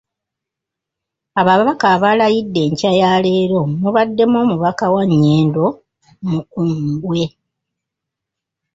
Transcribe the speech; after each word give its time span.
Ababaka 1.39 1.85
abalayidde 1.95 2.59
enkya 2.67 2.91
ya 3.01 3.11
leero 3.23 3.59
mubaddemu 3.81 4.35
Omubaka 4.43 4.85
wa 4.93 5.03
Nnyendo, 5.09 5.65
Mukungwe. 6.29 7.23